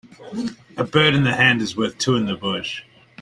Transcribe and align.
A 0.77 0.83
bird 0.83 1.13
in 1.13 1.23
the 1.25 1.35
hand 1.35 1.61
is 1.61 1.77
worth 1.77 1.99
two 1.99 2.15
in 2.15 2.25
the 2.25 2.35
bush. 2.35 2.81